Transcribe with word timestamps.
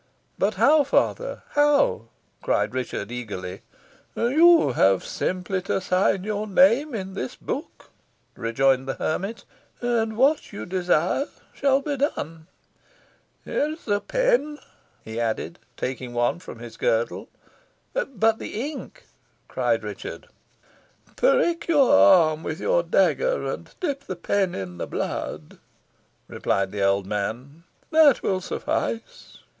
"But 0.39 0.55
how, 0.55 0.83
father 0.83 1.43
how?" 1.49 2.07
cried 2.41 2.73
Richard, 2.73 3.11
eagerly. 3.11 3.61
"You 4.15 4.71
have 4.71 5.05
simply 5.05 5.61
to 5.61 5.79
sign 5.79 6.23
your 6.23 6.47
name 6.47 6.95
in 6.95 7.13
this 7.13 7.35
book," 7.35 7.91
rejoined 8.35 8.87
the 8.87 8.95
hermit, 8.95 9.43
"and 9.79 10.17
what 10.17 10.51
you 10.51 10.65
desire 10.65 11.27
shall 11.53 11.81
be 11.83 11.97
done. 11.97 12.47
Here 13.45 13.67
is 13.73 13.87
a 13.87 13.99
pen," 13.99 14.57
he 15.05 15.19
added, 15.19 15.59
taking 15.77 16.13
one 16.15 16.39
from 16.39 16.57
his 16.57 16.77
girdle. 16.77 17.29
"But 17.93 18.39
the 18.39 18.59
ink?" 18.59 19.03
cried 19.47 19.83
Richard. 19.83 20.27
"Prick 21.15 21.67
your 21.67 21.93
arm 21.93 22.41
with 22.41 22.59
your 22.59 22.81
dagger, 22.81 23.45
and 23.53 23.69
dip 23.79 24.05
the 24.05 24.15
pen 24.15 24.55
in 24.55 24.79
the 24.79 24.87
blood," 24.87 25.59
replied 26.27 26.71
the 26.71 26.81
old 26.81 27.05
man. 27.05 27.65
"That 27.91 28.23
will 28.23 28.41
suffice." 28.41 29.37